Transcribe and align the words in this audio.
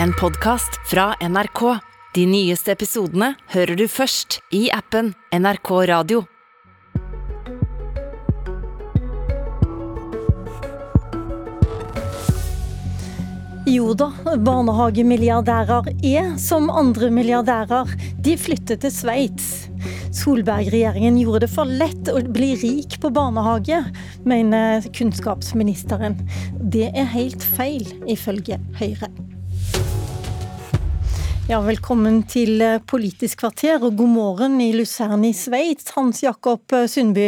en 0.00 0.12
podkast 0.12 0.70
fra 0.90 1.14
NRK. 1.20 1.78
De 2.14 2.26
nyeste 2.26 2.72
episodene 2.72 3.32
hører 3.52 3.76
du 3.76 3.86
først 3.88 4.40
i 4.54 4.66
appen 4.72 5.12
NRK 5.32 5.70
Radio. 5.90 6.22
Jo 13.72 13.94
da, 13.96 14.10
barnehagemilliardærer 14.36 15.92
er 16.04 16.32
som 16.40 16.68
andre 16.68 17.08
milliardærer. 17.14 17.94
De 18.20 18.36
flytter 18.36 18.80
til 18.82 18.92
Sveits. 18.92 19.50
Solberg-regjeringen 20.12 21.16
gjorde 21.22 21.46
det 21.46 21.52
for 21.54 21.64
lett 21.64 22.10
å 22.12 22.20
bli 22.36 22.52
rik 22.60 22.98
på 23.00 23.10
barnehage, 23.14 23.80
mener 24.28 24.84
kunnskapsministeren. 24.92 26.20
Det 26.60 26.90
er 26.92 27.12
helt 27.16 27.42
feil, 27.56 27.88
ifølge 28.04 28.60
Høyre. 28.76 29.08
Ja, 31.52 31.58
velkommen 31.60 32.22
til 32.24 32.62
Politisk 32.88 33.42
kvarter 33.42 33.82
og 33.84 33.98
god 33.98 34.08
morgen 34.08 34.54
i 34.64 34.70
Luzern 34.72 35.20
i 35.28 35.34
Sveits, 35.36 35.90
Hans 35.92 36.22
Jakob 36.24 36.72
Sundby. 36.88 37.26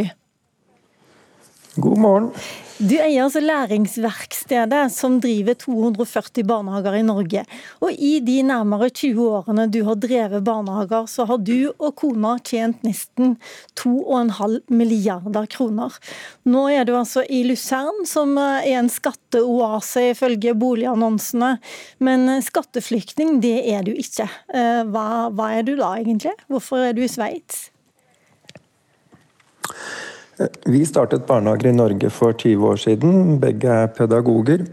God 1.77 2.01
morgen. 2.01 2.31
Du 2.75 2.97
eier 2.99 3.23
altså 3.23 3.39
Læringsverkstedet, 3.39 4.89
som 4.91 5.21
driver 5.23 5.55
240 5.63 6.43
barnehager 6.49 6.97
i 6.99 7.03
Norge. 7.07 7.45
Og 7.87 7.93
i 7.95 8.17
de 8.27 8.41
nærmere 8.43 8.89
20 8.91 9.21
årene 9.39 9.69
du 9.71 9.85
har 9.87 10.01
drevet 10.03 10.43
barnehager, 10.43 11.07
så 11.07 11.23
har 11.29 11.39
du 11.39 11.71
og 11.79 11.93
kona 12.01 12.33
tjent 12.43 12.83
nesten 12.83 13.37
2,5 13.79 14.75
milliarder 14.75 15.47
kroner. 15.55 15.95
Nå 16.51 16.65
er 16.75 16.89
du 16.89 16.97
altså 16.99 17.23
i 17.31 17.45
Luzern, 17.47 18.03
som 18.11 18.35
er 18.43 18.67
en 18.73 18.91
skatteoase 18.91 20.09
ifølge 20.11 20.57
boligannonsene. 20.59 21.53
Men 22.03 22.27
skatteflyktning, 22.43 23.39
det 23.45 23.61
er 23.71 23.87
du 23.87 23.93
ikke. 23.95 24.27
Eh, 24.51 24.83
hva, 24.91 25.29
hva 25.31 25.53
er 25.61 25.63
du 25.63 25.77
da, 25.79 25.95
egentlig? 26.03 26.35
Hvorfor 26.51 26.89
er 26.89 26.99
du 26.99 27.05
i 27.07 27.13
Sveits? 27.13 27.69
Vi 30.65 30.83
startet 30.87 31.27
barnehager 31.27 31.71
i 31.71 31.77
Norge 31.77 32.11
for 32.11 32.33
20 32.33 32.69
år 32.73 32.77
siden. 32.77 33.41
Begge 33.43 33.71
er 33.85 33.91
pedagoger. 33.95 34.67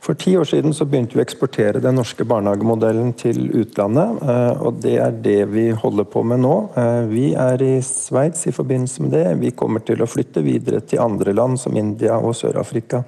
For 0.00 0.16
ti 0.16 0.32
år 0.38 0.46
siden 0.48 0.72
så 0.72 0.86
begynte 0.88 1.18
vi 1.18 1.20
å 1.20 1.26
eksportere 1.26 1.80
den 1.84 1.98
norske 2.00 2.24
barnehagemodellen 2.24 3.12
til 3.20 3.50
utlandet. 3.60 4.22
Eh, 4.24 4.62
og 4.64 4.78
det 4.80 4.94
er 4.96 5.18
det 5.26 5.40
vi 5.52 5.66
holder 5.76 6.06
på 6.08 6.22
med 6.24 6.40
nå. 6.40 6.54
Eh, 6.80 7.00
vi 7.10 7.24
er 7.36 7.60
i 7.60 7.74
Sveits 7.84 8.46
i 8.48 8.54
forbindelse 8.56 9.04
med 9.04 9.12
det. 9.12 9.26
Vi 9.42 9.52
kommer 9.52 9.84
til 9.84 10.00
å 10.00 10.08
flytte 10.08 10.44
videre 10.46 10.80
til 10.80 11.04
andre 11.04 11.36
land 11.36 11.60
som 11.60 11.76
India 11.76 12.16
og 12.16 12.32
Sør-Afrika. 12.38 13.02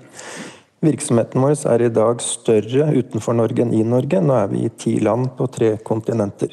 Virksomheten 0.84 1.40
vår 1.40 1.56
er 1.70 1.86
i 1.86 1.92
dag 1.94 2.20
større 2.20 2.90
utenfor 2.92 3.40
Norge 3.40 3.64
enn 3.64 3.72
i 3.72 3.86
Norge. 3.86 4.20
Nå 4.20 4.36
er 4.36 4.52
vi 4.52 4.66
i 4.66 4.74
ti 4.76 4.98
land 5.00 5.32
på 5.38 5.48
tre 5.54 5.78
kontinenter. 5.80 6.52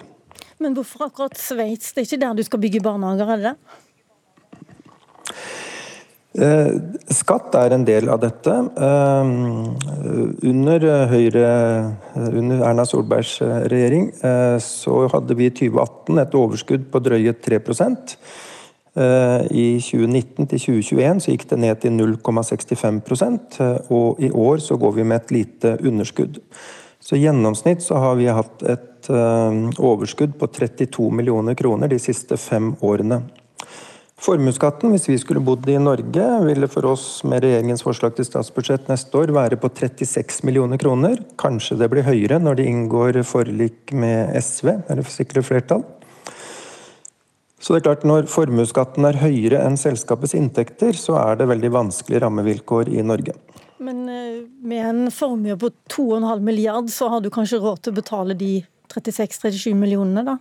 Men 0.63 0.75
hvorfor 0.77 1.09
akkurat 1.09 1.35
Sveits? 1.39 1.91
Det 1.91 2.05
er 2.05 2.07
ikke 2.07 2.23
der 2.23 2.39
du 2.39 2.47
skal 2.47 2.63
bygge 2.63 2.85
barnehager, 2.85 3.35
er 3.35 3.43
det 3.43 3.51
det? 3.51 3.79
Eh, 6.37 6.75
skatt 7.09 7.55
er 7.57 7.73
en 7.73 7.83
del 7.87 8.09
av 8.13 8.19
dette. 8.21 8.53
Eh, 8.53 9.29
under, 10.45 10.83
Høyre, 11.09 11.47
under 12.21 12.61
Erna 12.69 12.85
Solbergs 12.85 13.39
regjering 13.41 14.11
eh, 14.21 14.57
så 14.61 15.07
hadde 15.09 15.37
vi 15.39 15.47
i 15.49 15.55
2018 15.57 16.21
et 16.21 16.37
overskudd 16.37 16.85
på 16.93 17.01
drøye 17.01 17.33
3% 17.33 18.13
I 18.99 19.65
2019 19.79 20.47
til 20.49 20.61
2021 20.61 21.21
så 21.23 21.33
gikk 21.33 21.47
det 21.49 21.59
ned 21.61 21.81
til 21.81 21.93
0,65% 21.97 23.59
og 23.95 24.21
i 24.21 24.29
år 24.29 24.61
så 24.65 24.77
går 24.81 24.95
vi 24.97 25.05
med 25.07 25.21
et 25.21 25.33
lite 25.33 25.75
underskudd. 25.81 26.41
Så 26.99 27.15
I 27.15 27.23
gjennomsnitt 27.23 27.85
så 27.85 28.01
har 28.01 28.17
vi 28.19 28.27
hatt 28.27 28.65
et 28.67 29.09
overskudd 29.09 30.35
på 30.41 30.49
32 30.51 31.09
millioner 31.15 31.55
kroner 31.55 31.89
de 31.89 32.01
siste 32.01 32.37
fem 32.37 32.73
årene. 32.81 33.21
Formuesskatten, 34.19 34.91
hvis 34.91 35.07
vi 35.07 35.15
skulle 35.21 35.39
bodd 35.39 35.67
i 35.71 35.77
Norge, 35.79 36.23
ville 36.43 36.67
for 36.67 36.89
oss 36.89 37.21
med 37.23 37.39
regjeringens 37.45 37.85
forslag 37.85 38.17
til 38.17 38.25
statsbudsjett 38.27 38.89
neste 38.91 39.15
år 39.15 39.31
være 39.31 39.55
på 39.61 39.69
36 39.71 40.41
millioner 40.43 40.81
kroner. 40.81 41.21
Kanskje 41.39 41.77
det 41.79 41.87
blir 41.93 42.03
høyere 42.03 42.41
når 42.43 42.59
de 42.59 42.65
inngår 42.67 43.21
forlik 43.23 43.93
med 43.95 44.35
SV, 44.35 44.73
eller 44.91 45.07
sikrer 45.07 45.45
flertall. 45.47 45.85
Så 47.59 47.73
det 47.73 47.79
er 47.79 47.85
klart, 47.87 48.03
Når 48.03 48.27
formuesskatten 48.31 49.07
er 49.07 49.21
høyere 49.23 49.63
enn 49.63 49.79
selskapets 49.79 50.35
inntekter, 50.35 50.91
så 50.95 51.15
er 51.19 51.39
det 51.39 51.47
veldig 51.47 51.71
vanskelige 51.71 52.23
rammevilkår 52.25 52.91
i 52.91 53.03
Norge. 53.03 53.37
Men 53.79 54.03
eh, 54.11 54.43
med 54.59 54.83
en 54.83 55.11
formue 55.11 55.55
på 55.55 55.71
2,5 55.95 56.43
milliard, 56.43 56.91
så 56.91 57.07
har 57.07 57.23
du 57.23 57.29
kanskje 57.31 57.61
råd 57.63 57.83
til 57.83 57.95
å 57.95 57.99
betale 58.01 58.35
de 58.35 58.65
36-37 58.91 59.75
millionene, 59.79 60.25
da? 60.27 60.37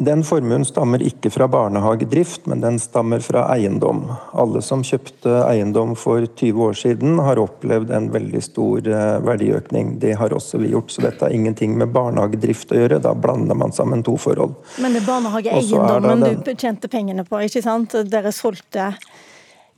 Den 0.00 0.22
formuen 0.24 0.62
stammer 0.64 1.02
ikke 1.04 1.28
fra 1.28 1.44
barnehagedrift, 1.52 2.46
men 2.48 2.62
den 2.62 2.78
stammer 2.80 3.20
fra 3.20 3.42
eiendom. 3.52 4.06
Alle 4.32 4.62
som 4.64 4.80
kjøpte 4.80 5.42
eiendom 5.44 5.92
for 5.92 6.24
20 6.24 6.62
år 6.64 6.78
siden, 6.80 7.18
har 7.20 7.36
opplevd 7.42 7.92
en 7.92 8.06
veldig 8.14 8.40
stor 8.40 8.88
eh, 8.88 9.18
verdiøkning. 9.26 9.98
Det 10.00 10.14
har 10.16 10.32
også 10.32 10.62
vi 10.62 10.70
gjort, 10.72 10.94
så 10.94 11.04
dette 11.04 11.26
har 11.26 11.34
ingenting 11.36 11.74
med 11.76 11.92
barnehagedrift 11.92 12.72
å 12.72 12.78
gjøre. 12.78 13.00
Da 13.04 13.12
blander 13.12 13.58
man 13.60 13.76
sammen 13.76 14.00
to 14.06 14.14
forhold. 14.16 14.56
Men 14.80 14.96
det 14.96 15.02
er 15.02 15.10
barnehageeiendommen 15.10 16.24
den... 16.24 16.40
du 16.48 16.54
tjente 16.54 16.88
pengene 16.88 17.26
på, 17.28 17.42
ikke 17.44 17.60
sant? 17.68 17.98
Dere 18.08 18.32
solgte 18.32 18.94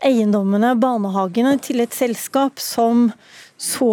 eiendommene, 0.07 0.77
barnehagene, 0.79 1.57
til 1.67 1.83
et 1.83 1.99
selskap 1.99 2.63
som 2.63 3.09
så 3.59 3.91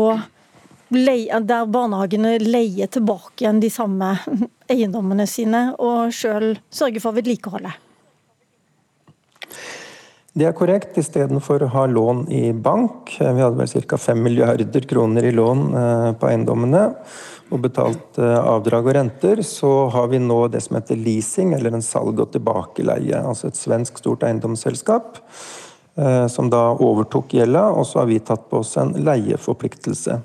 der 0.89 1.65
barnehagene 1.73 2.37
leier 2.45 2.93
tilbake 2.93 3.47
igjen 3.47 3.65
de 3.65 3.73
samme 3.73 4.13
eiendommene 4.69 5.27
sine, 5.29 5.69
og 5.81 6.13
sjøl 6.15 6.53
sørge 6.73 7.01
for 7.03 7.17
vedlikeholdet. 7.17 7.85
Det 10.39 10.45
er 10.45 10.53
korrekt. 10.55 10.97
Istedenfor 11.01 11.65
å 11.65 11.71
ha 11.73 11.83
lån 11.89 12.27
i 12.31 12.51
bank, 12.53 13.15
vi 13.17 13.41
hadde 13.41 13.57
vel 13.57 13.85
ca. 13.89 13.97
5 13.99 14.21
milliarder 14.23 14.85
kroner 14.87 15.25
i 15.25 15.33
lån 15.35 15.63
eh, 15.75 16.11
på 16.21 16.29
eiendommene, 16.29 16.83
og 17.49 17.63
betalt 17.65 18.19
eh, 18.21 18.37
avdrag 18.37 18.87
og 18.87 18.95
renter, 18.95 19.41
så 19.43 19.89
har 19.91 20.11
vi 20.13 20.21
nå 20.21 20.43
det 20.53 20.61
som 20.63 20.77
heter 20.77 21.01
leasing, 21.01 21.55
eller 21.57 21.75
en 21.75 21.83
salg 21.83 22.21
og 22.21 22.29
tilbakeleie. 22.35 23.19
Altså 23.19 23.49
et 23.49 23.59
svensk 23.59 23.99
stort 23.99 24.23
eiendomsselskap 24.27 25.19
eh, 25.25 26.27
som 26.31 26.53
da 26.53 26.69
overtok 26.77 27.33
gjelda, 27.39 27.65
og 27.73 27.89
så 27.89 28.03
har 28.03 28.11
vi 28.13 28.21
tatt 28.21 28.45
på 28.51 28.61
oss 28.61 28.77
en 28.79 28.93
leieforpliktelse. 29.01 30.21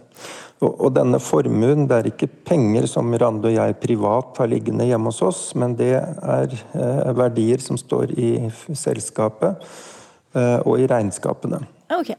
Og 0.63 0.93
denne 0.95 1.19
formuen, 1.21 1.89
det 1.91 1.97
er 1.97 2.09
ikke 2.09 2.31
penger 2.47 2.87
som 2.89 3.11
Rande 3.21 3.51
og 3.51 3.57
jeg 3.57 3.77
privat 3.83 4.39
har 4.41 4.49
liggende 4.49 4.87
hjemme 4.87 5.11
hos 5.11 5.21
oss, 5.27 5.43
men 5.59 5.75
det 5.77 5.93
er 5.99 6.55
eh, 6.55 7.11
verdier 7.17 7.61
som 7.61 7.77
står 7.81 8.15
i 8.15 8.31
selskapet 8.79 9.59
eh, 10.37 10.61
og 10.63 10.79
i 10.81 10.87
regnskapene. 10.89 11.65
Ok. 11.93 12.15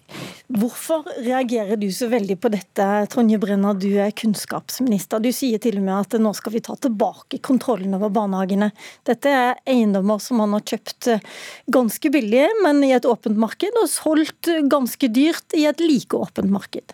Hvorfor 0.59 1.07
reagerer 1.25 1.79
du 1.79 1.87
så 1.91 2.05
veldig 2.11 2.35
på 2.37 2.51
dette, 2.53 2.85
Tonje 3.11 3.39
Brenna, 3.41 3.71
du 3.73 3.87
er 3.97 4.13
kunnskapsminister. 4.15 5.23
Du 5.23 5.31
sier 5.33 5.59
til 5.63 5.79
og 5.79 5.87
med 5.87 5.95
at 5.95 6.19
nå 6.21 6.35
skal 6.37 6.53
vi 6.53 6.61
ta 6.67 6.75
tilbake 6.77 7.39
kontrollen 7.43 7.97
over 7.97 8.13
barnehagene. 8.13 8.69
Dette 9.07 9.31
er 9.31 9.63
eiendommer 9.65 10.21
som 10.21 10.43
man 10.43 10.53
har 10.57 10.67
kjøpt 10.69 11.09
eh, 11.15 11.25
ganske 11.71 12.13
billig, 12.13 12.45
men 12.67 12.83
i 12.85 12.93
et 12.99 13.09
åpent 13.09 13.39
marked, 13.41 13.81
og 13.81 13.89
solgt 13.89 14.51
ganske 14.69 15.09
dyrt 15.09 15.57
i 15.57 15.65
et 15.71 15.81
like 15.81 16.19
åpent 16.19 16.51
marked. 16.51 16.93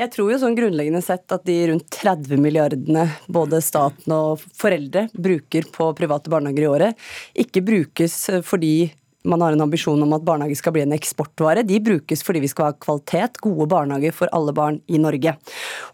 Jeg 0.00 0.14
tror 0.14 0.30
jo 0.32 0.38
sånn 0.40 0.54
grunnleggende 0.56 1.02
sett 1.04 1.28
at 1.34 1.42
de 1.44 1.54
rundt 1.68 1.90
30 1.92 2.40
milliardene 2.40 3.02
både 3.28 3.58
staten 3.60 4.14
og 4.16 4.40
foreldre 4.56 5.02
bruker 5.12 5.66
på 5.74 5.90
private 5.98 6.32
barnehager 6.32 6.64
i 6.64 6.70
året, 6.70 7.02
ikke 7.36 7.60
brukes 7.66 8.14
fordi 8.48 8.88
man 9.28 9.44
har 9.44 9.52
en 9.52 9.66
ambisjon 9.66 10.00
om 10.00 10.14
at 10.16 10.24
barnehage 10.24 10.56
skal 10.56 10.72
bli 10.72 10.86
en 10.86 10.96
eksportvare. 10.96 11.66
De 11.68 11.76
brukes 11.84 12.24
fordi 12.24 12.40
vi 12.40 12.48
skal 12.48 12.70
ha 12.70 12.78
kvalitet, 12.80 13.36
gode 13.44 13.68
barnehager 13.68 14.16
for 14.16 14.32
alle 14.32 14.54
barn 14.56 14.80
i 14.88 15.00
Norge. 15.02 15.34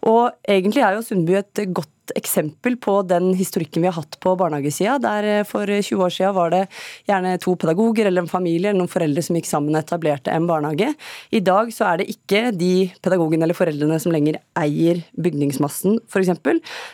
Og 0.07 0.31
egentlig 0.47 0.85
er 0.87 0.95
jo 0.95 1.03
Sundby 1.03 1.35
et 1.41 1.65
godt 1.75 1.91
eksempel 2.15 2.77
på 2.79 2.99
den 3.07 3.31
historikken 3.37 3.83
vi 3.83 3.89
har 3.89 3.97
hatt 3.97 4.17
på 4.23 4.35
barnehagesida. 4.39 4.97
Der 5.03 5.27
eh, 5.31 5.43
for 5.47 5.67
20 5.67 6.03
år 6.05 6.13
siden 6.13 6.35
var 6.37 6.53
det 6.53 6.63
gjerne 7.09 7.35
to 7.43 7.55
pedagoger 7.59 8.09
eller 8.09 8.23
en 8.23 8.31
familie 8.31 8.71
eller 8.71 8.81
noen 8.81 8.91
foreldre 8.91 9.23
som 9.25 9.37
gikk 9.37 9.49
sammen 9.49 9.75
og 9.75 9.81
etablerte 9.81 10.33
en 10.33 10.47
barnehage. 10.49 10.93
I 11.31 11.41
dag 11.45 11.71
så 11.75 11.89
er 11.91 12.01
det 12.01 12.09
ikke 12.13 12.51
de 12.55 12.89
pedagogene 13.03 13.47
eller 13.47 13.57
foreldrene 13.57 13.99
som 14.01 14.15
lenger 14.15 14.39
eier 14.59 15.03
bygningsmassen, 15.17 15.99
f.eks. 16.07 16.33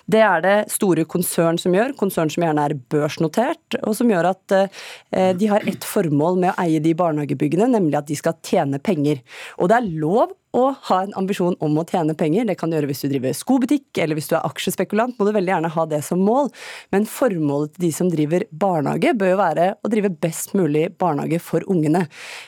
Det 0.10 0.24
er 0.24 0.44
det 0.44 0.57
store 0.74 1.07
konsern 1.10 1.60
som 1.62 1.75
gjør, 1.75 1.95
konsern 2.00 2.31
som 2.33 2.45
gjerne 2.45 2.68
er 2.68 2.77
børsnotert, 2.94 3.80
og 3.83 3.98
som 3.98 4.12
gjør 4.12 4.31
at 4.33 4.57
eh, 4.60 5.33
de 5.38 5.51
har 5.51 5.65
ett 5.69 5.88
formål 5.88 6.39
med 6.42 6.54
å 6.54 6.57
eie 6.65 6.83
de 6.83 6.95
barnehagebyggene, 6.98 7.71
nemlig 7.75 8.00
at 8.00 8.10
de 8.10 8.18
skal 8.19 8.39
tjene 8.45 8.81
penger. 8.83 9.21
Og 9.60 9.69
det 9.71 9.80
er 9.80 9.92
lov 10.04 10.33
å 10.53 10.67
ha 10.89 11.00
en 11.03 11.13
ambisjon 11.17 11.55
om 11.63 11.77
å 11.81 11.85
tjene 11.89 12.13
penger. 12.17 12.45
Det 12.45 12.55
kan 12.59 12.69
du 12.69 12.77
gjøre 12.77 12.89
hvis 12.91 13.03
du 13.03 13.09
driver 13.09 13.33
skobutikk, 13.38 13.88
eller 13.97 14.17
hvis 14.17 14.29
du 14.29 14.35
er 14.38 14.45
aksjespekulant, 14.45 15.17
må 15.17 15.25
du 15.25 15.33
veldig 15.35 15.53
gjerne 15.55 15.71
ha 15.73 15.85
det 15.89 16.01
som 16.05 16.21
mål. 16.21 16.51
Men 16.94 17.07
formålet 17.09 17.73
til 17.73 17.88
de 17.88 17.91
som 17.95 18.11
driver 18.13 18.45
barnehage, 18.51 19.15
bør 19.17 19.33
jo 19.33 19.39
være 19.41 19.67
å 19.81 19.91
drive 19.91 20.13
best 20.23 20.53
mulig 20.57 20.85
barnehage 21.01 21.39
for 21.41 21.65
ungene. 21.71 22.05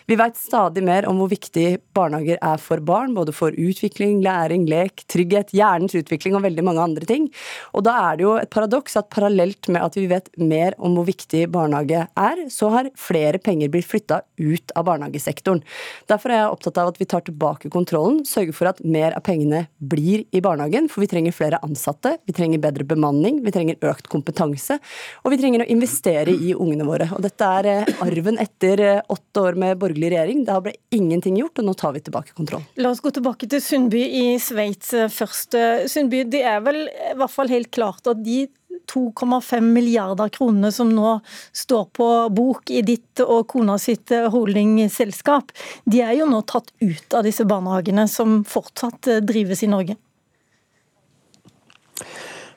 Vi 0.09 0.17
veit 0.19 0.37
stadig 0.37 0.85
mer 0.85 1.09
om 1.09 1.21
hvor 1.21 1.31
viktig 1.33 1.65
barnehager 1.97 2.37
er 2.45 2.61
for 2.61 2.83
barn, 2.85 3.15
både 3.17 3.33
for 3.35 3.55
utvikling, 3.57 4.21
læring, 4.25 4.67
lek, 4.69 5.05
trygghet, 5.11 5.55
hjernens 5.55 5.97
utvikling 5.97 6.37
og 6.37 6.45
veldig 6.45 6.65
mange 6.67 6.85
andre 6.85 7.09
ting. 7.09 7.27
Og 7.73 7.87
da 7.87 7.97
er 8.11 8.19
det 8.19 8.27
jo 8.27 8.35
et 8.37 8.53
paradoks 8.53 8.99
at 9.01 9.09
parallelt 9.13 9.71
med 9.71 9.81
at 9.81 9.97
vi 9.97 10.05
vet 10.11 10.29
mer 10.37 10.77
om 10.77 10.97
hvor 10.97 11.09
viktig 11.09 11.47
barnehage 11.53 12.05
er, 12.05 12.45
så 12.53 12.69
har 12.73 12.91
flere 12.99 13.41
penger 13.41 13.73
blitt 13.73 13.89
flytta 13.89 14.21
ut 14.37 14.73
av 14.77 14.85
barnehagesektoren. 14.91 15.63
Derfor 16.11 16.31
er 16.31 16.43
jeg 16.43 16.53
opptatt 16.53 16.79
av 16.81 16.93
at 16.93 17.01
vi 17.01 17.09
tar 17.09 17.25
tilbake 17.25 17.73
kontrollen, 17.95 18.25
sørger 18.25 18.55
for 18.55 18.69
at 18.69 18.81
mer 18.83 19.15
av 19.15 19.23
pengene 19.23 19.65
blir 19.79 20.25
i 20.35 20.41
barnehagen, 20.43 20.89
for 20.89 21.03
vi 21.03 21.09
trenger 21.09 21.35
flere 21.35 21.59
ansatte, 21.63 22.17
vi 22.25 22.33
trenger 22.35 22.59
bedre 22.59 22.85
bemanning, 22.87 23.41
vi 23.43 23.53
trenger 23.55 23.79
økt 23.87 24.09
kompetanse, 24.11 24.79
og 25.23 25.31
vi 25.31 25.39
trenger 25.39 25.63
å 25.63 25.69
investere 25.71 26.31
i 26.31 26.53
ungene 26.53 26.85
våre. 26.87 27.07
Og 27.15 27.23
dette 27.23 27.45
er 27.59 27.69
eh, 27.71 27.93
arven 28.03 28.39
etter 28.41 28.83
eh, 28.83 29.01
åtte 29.07 29.45
år 29.45 29.59
med 29.59 29.79
borgerlig 29.79 30.11
regjering. 30.13 30.43
Det 30.47 30.59
ble 30.65 30.75
ingenting 30.95 31.39
gjort, 31.39 31.59
og 31.59 31.69
nå 31.69 31.75
tar 31.77 31.95
vi 31.95 32.03
tilbake 32.05 32.35
kontroll. 32.35 32.65
La 32.81 32.91
oss 32.91 33.03
gå 33.03 33.13
tilbake 33.15 33.49
til 33.51 33.63
Sundby 33.63 34.03
i 34.03 34.25
Sveits 34.43 34.93
eh, 34.95 35.09
først. 35.11 35.55
Sundby, 35.91 36.25
det 36.27 36.43
er 36.47 36.61
vel 36.65 36.85
i 36.89 37.15
hvert 37.15 37.33
fall 37.33 37.51
helt 37.51 37.71
klart 37.75 38.11
at 38.11 38.23
de 38.25 38.45
2,5 38.91 39.61
milliarder 39.75 40.31
kronene 40.33 40.71
som 40.71 40.91
nå 40.93 41.17
står 41.55 41.85
på 41.95 42.09
bok 42.35 42.71
i 42.71 42.83
ditt 42.85 43.23
og 43.25 43.47
kona 43.51 43.77
sitt 43.81 44.11
holdingselskap, 44.11 45.53
de 45.85 46.01
er 46.05 46.17
jo 46.19 46.29
nå 46.29 46.41
tatt 46.49 46.71
ut 46.83 47.17
av 47.17 47.25
disse 47.27 47.45
barnehagene 47.47 48.07
som 48.11 48.43
fortsatt 48.47 49.09
drives 49.25 49.63
i 49.65 49.71
Norge? 49.71 49.97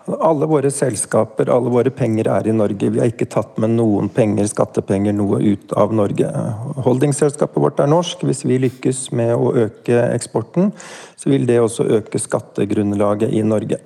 Alle 0.09 0.47
våre 0.49 0.71
selskaper, 0.73 1.51
alle 1.53 1.69
våre 1.69 1.91
penger 1.93 2.31
er 2.33 2.47
i 2.49 2.55
Norge. 2.57 2.89
Vi 2.95 3.01
har 3.01 3.11
ikke 3.11 3.29
tatt 3.29 3.59
med 3.61 3.75
noen 3.77 4.09
penger, 4.09 4.47
skattepenger, 4.49 5.13
noe 5.13 5.41
ut 5.45 5.75
av 5.77 5.93
Norge. 5.93 6.31
Holdingselskapet 6.87 7.61
vårt 7.61 7.83
er 7.85 7.91
norsk. 7.93 8.25
Hvis 8.25 8.41
vi 8.49 8.57
lykkes 8.63 9.03
med 9.19 9.35
å 9.37 9.53
øke 9.67 10.01
eksporten, 10.15 10.71
så 11.19 11.33
vil 11.33 11.45
det 11.49 11.59
også 11.61 11.85
øke 11.99 12.21
skattegrunnlaget 12.23 13.35
i 13.37 13.43
Norge. 13.45 13.81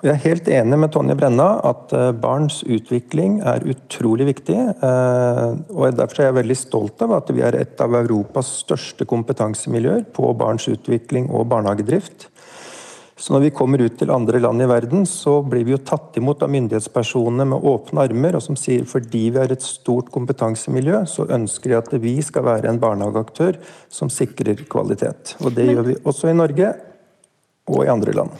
Og 0.00 0.08
jeg 0.08 0.14
er 0.16 0.24
helt 0.24 0.50
enig 0.50 0.80
med 0.80 0.92
Tonje 0.94 1.14
Brenna 1.20 1.48
at 1.68 1.94
eh, 1.94 2.10
barns 2.18 2.62
utvikling 2.64 3.38
er 3.46 3.66
utrolig 3.70 4.30
viktig. 4.32 4.58
Eh, 4.58 5.46
og 5.70 5.98
Derfor 6.00 6.24
er 6.24 6.30
jeg 6.30 6.38
veldig 6.40 6.58
stolt 6.58 7.06
av 7.06 7.14
at 7.20 7.30
vi 7.36 7.44
er 7.46 7.60
et 7.60 7.84
av 7.84 7.94
Europas 8.00 8.56
største 8.64 9.06
kompetansemiljøer 9.06 10.08
på 10.16 10.34
barns 10.40 10.66
utvikling 10.72 11.30
og 11.30 11.46
barnehagedrift. 11.52 12.30
Så 13.20 13.34
når 13.34 13.42
vi 13.44 13.52
kommer 13.52 13.82
ut 13.84 13.98
til 14.00 14.10
andre 14.14 14.40
land 14.40 14.64
i 14.64 14.68
verden, 14.70 15.02
så 15.08 15.42
blir 15.44 15.66
vi 15.68 15.74
jo 15.74 15.82
tatt 15.84 16.16
imot 16.16 16.40
av 16.40 16.52
myndighetspersonene 16.54 17.44
med 17.52 17.66
åpne 17.68 18.06
armer, 18.06 18.38
og 18.38 18.44
som 18.44 18.56
sier 18.56 18.86
fordi 18.88 19.26
vi 19.28 19.42
har 19.42 19.52
et 19.52 19.64
stort 19.64 20.08
kompetansemiljø, 20.14 21.02
så 21.04 21.28
ønsker 21.28 21.74
de 21.74 21.80
at 21.82 21.92
vi 22.00 22.14
skal 22.24 22.46
være 22.48 22.70
en 22.70 22.80
barnehageaktør 22.80 23.60
som 23.92 24.08
sikrer 24.12 24.64
kvalitet. 24.72 25.34
Og 25.44 25.52
det 25.52 25.68
gjør 25.68 25.90
vi 25.90 25.98
også 26.00 26.32
i 26.32 26.38
Norge 26.38 26.72
og 27.70 27.84
i 27.84 27.90
andre 27.92 28.14
land. 28.16 28.34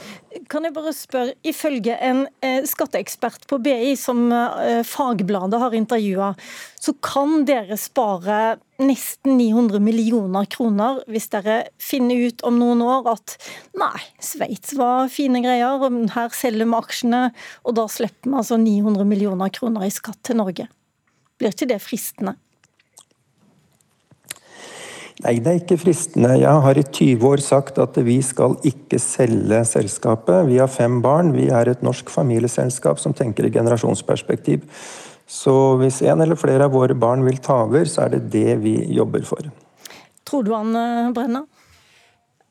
Kan 0.51 0.67
jeg 0.67 0.75
bare 0.75 0.93
spørre, 0.95 1.35
Ifølge 1.47 1.97
en 2.07 2.25
eh, 2.45 2.63
skatteekspert 2.69 3.47
på 3.51 3.59
BI 3.63 3.95
som 3.99 4.29
eh, 4.35 4.83
Fagbladet 4.87 5.61
har 5.63 5.77
intervjua, 5.77 6.33
så 6.81 6.95
kan 7.05 7.45
dere 7.49 7.79
spare 7.81 8.59
nesten 8.81 9.37
900 9.37 9.83
millioner 9.85 10.47
kroner 10.51 11.03
hvis 11.11 11.29
dere 11.33 11.59
finner 11.83 12.31
ut 12.31 12.45
om 12.47 12.61
noen 12.61 12.83
år 12.87 13.11
at 13.15 13.37
nei, 13.79 14.01
Sveits 14.23 14.75
var 14.79 15.11
fine 15.13 15.43
greier, 15.45 15.83
her 16.15 16.37
selger 16.37 16.67
vi 16.67 16.79
aksjene, 16.79 17.25
og 17.67 17.77
da 17.79 17.89
slipper 17.91 18.31
vi 18.31 18.39
altså 18.43 18.61
900 18.61 19.09
millioner 19.09 19.53
kroner 19.55 19.87
i 19.87 19.95
skatt 19.95 20.23
til 20.27 20.41
Norge. 20.41 20.71
Blir 21.41 21.55
ikke 21.55 21.71
det 21.71 21.83
fristende? 21.85 22.37
Nei, 25.21 25.35
det 25.45 25.51
er 25.51 25.59
ikke 25.61 25.77
fristende. 25.83 26.33
Jeg 26.41 26.65
har 26.65 26.79
i 26.81 26.85
20 26.87 27.27
år 27.29 27.43
sagt 27.45 27.79
at 27.83 27.99
vi 28.07 28.17
skal 28.25 28.55
ikke 28.65 28.97
selge 29.03 29.59
selskapet. 29.69 30.47
Vi 30.49 30.57
har 30.63 30.71
fem 30.73 31.01
barn. 31.05 31.35
Vi 31.37 31.51
er 31.53 31.69
et 31.69 31.85
norsk 31.85 32.09
familieselskap 32.13 33.03
som 33.03 33.13
tenker 33.17 33.45
i 33.45 33.53
generasjonsperspektiv. 33.53 34.65
Så 35.31 35.55
hvis 35.83 36.01
en 36.09 36.25
eller 36.25 36.41
flere 36.41 36.67
av 36.67 36.75
våre 36.75 36.97
barn 36.97 37.27
vil 37.27 37.39
ta 37.45 37.61
over, 37.67 37.85
så 37.85 38.07
er 38.07 38.17
det 38.17 38.31
det 38.33 38.61
vi 38.65 38.79
jobber 38.97 39.27
for. 39.29 39.51
Tror 40.27 40.47
du 40.47 40.55
han 40.57 40.73
eh, 40.79 41.13
brenner? 41.15 41.45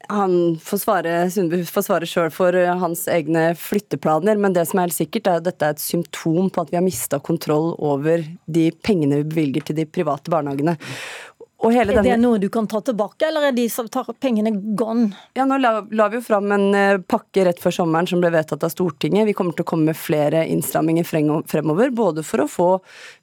Han 0.09 0.55
får 0.63 0.79
svare, 0.81 1.15
Sundby 1.29 1.59
får 1.69 1.83
svare 1.85 2.07
sjøl 2.09 2.31
for 2.33 2.55
eh, 2.57 2.69
hans 2.81 3.03
egne 3.11 3.51
flytteplaner, 3.59 4.39
men 4.41 4.55
det 4.55 4.63
som 4.69 4.79
er 4.79 4.87
helt 4.87 4.97
sikkert 4.97 5.27
er 5.29 5.41
at 5.41 5.45
dette 5.45 5.67
er 5.67 5.75
et 5.75 5.83
symptom 5.83 6.47
på 6.49 6.63
at 6.63 6.71
vi 6.71 6.79
har 6.79 6.85
mista 6.85 7.19
kontroll 7.21 7.73
over 7.77 8.23
de 8.49 8.69
pengene 8.85 9.19
vi 9.21 9.29
bevilger 9.35 9.67
til 9.67 9.77
de 9.81 9.85
private 9.89 10.31
barnehagene 10.33 10.79
er 11.59 12.03
det 12.03 12.15
noe 12.21 12.39
du 12.39 12.47
kan 12.49 12.67
ta 12.71 12.79
tilbake, 12.81 13.25
eller 13.27 13.49
er 13.49 13.55
de 13.55 13.65
som 13.69 13.87
tar 13.91 14.07
pengene 14.23 14.53
gone? 14.79 15.09
Ja, 15.35 15.43
Nå 15.49 15.57
la, 15.59 15.73
la, 15.91 16.07
vi 16.07 16.19
jo 16.19 16.23
fram 16.23 16.51
en 16.55 16.67
eh, 16.77 17.01
pakke 17.03 17.43
rett 17.49 17.59
før 17.59 17.73
sommeren 17.81 18.07
som 18.07 18.21
ble 18.23 18.31
vedtatt 18.31 18.63
av 18.63 18.71
Stortinget. 18.71 19.27
Vi 19.27 19.35
kommer 19.35 19.57
til 19.57 19.65
å 19.65 19.67
komme 19.67 19.91
med 19.91 19.99
flere 19.99 20.45
innstramminger 20.47 21.03
fremover, 21.03 21.91
både 21.91 22.23
for 22.23 22.45
å 22.45 22.47
få 22.47 22.69